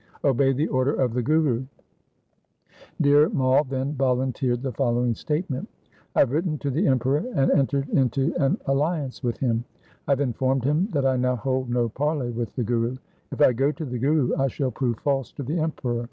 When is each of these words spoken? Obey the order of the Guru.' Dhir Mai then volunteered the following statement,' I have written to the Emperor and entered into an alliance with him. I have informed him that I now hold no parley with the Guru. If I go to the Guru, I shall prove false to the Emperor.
Obey 0.23 0.51
the 0.51 0.67
order 0.69 0.95
of 0.95 1.13
the 1.13 1.21
Guru.' 1.21 1.63
Dhir 3.03 3.31
Mai 3.31 3.61
then 3.69 3.93
volunteered 3.93 4.63
the 4.63 4.71
following 4.71 5.13
statement,' 5.13 5.69
I 6.15 6.21
have 6.21 6.31
written 6.31 6.57
to 6.57 6.71
the 6.71 6.87
Emperor 6.87 7.23
and 7.35 7.51
entered 7.51 7.87
into 7.89 8.33
an 8.43 8.57
alliance 8.65 9.21
with 9.21 9.37
him. 9.37 9.63
I 10.07 10.13
have 10.13 10.19
informed 10.21 10.63
him 10.63 10.87
that 10.89 11.05
I 11.05 11.17
now 11.17 11.35
hold 11.35 11.69
no 11.69 11.87
parley 11.87 12.31
with 12.31 12.55
the 12.55 12.63
Guru. 12.63 12.97
If 13.31 13.41
I 13.41 13.53
go 13.53 13.71
to 13.71 13.85
the 13.85 13.99
Guru, 13.99 14.35
I 14.39 14.47
shall 14.47 14.71
prove 14.71 14.97
false 14.97 15.31
to 15.33 15.43
the 15.43 15.59
Emperor. 15.59 15.99